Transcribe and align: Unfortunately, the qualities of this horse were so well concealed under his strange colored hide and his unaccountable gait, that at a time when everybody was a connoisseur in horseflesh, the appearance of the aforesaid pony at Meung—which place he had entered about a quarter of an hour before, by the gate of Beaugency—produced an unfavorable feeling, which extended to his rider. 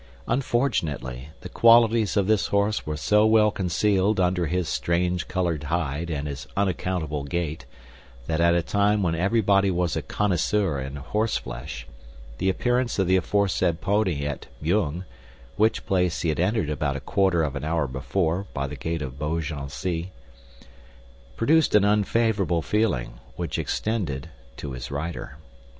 Unfortunately, 0.27 1.29
the 1.41 1.49
qualities 1.49 2.17
of 2.17 2.25
this 2.25 2.47
horse 2.47 2.87
were 2.87 2.97
so 2.97 3.23
well 3.27 3.51
concealed 3.51 4.19
under 4.19 4.47
his 4.47 4.67
strange 4.67 5.27
colored 5.27 5.65
hide 5.65 6.09
and 6.09 6.27
his 6.27 6.47
unaccountable 6.57 7.23
gait, 7.23 7.67
that 8.25 8.41
at 8.41 8.55
a 8.55 8.63
time 8.63 9.03
when 9.03 9.13
everybody 9.13 9.69
was 9.69 9.95
a 9.95 10.01
connoisseur 10.01 10.79
in 10.79 10.95
horseflesh, 10.95 11.85
the 12.39 12.49
appearance 12.49 12.97
of 12.97 13.05
the 13.05 13.15
aforesaid 13.15 13.79
pony 13.79 14.25
at 14.25 14.47
Meung—which 14.59 15.85
place 15.85 16.21
he 16.21 16.29
had 16.29 16.39
entered 16.39 16.71
about 16.71 16.95
a 16.97 16.99
quarter 16.99 17.43
of 17.43 17.55
an 17.55 17.63
hour 17.63 17.85
before, 17.85 18.47
by 18.55 18.65
the 18.65 18.75
gate 18.75 19.03
of 19.03 19.19
Beaugency—produced 19.19 21.75
an 21.75 21.85
unfavorable 21.85 22.63
feeling, 22.63 23.19
which 23.35 23.59
extended 23.59 24.31
to 24.57 24.71
his 24.71 24.89
rider. 24.89 25.37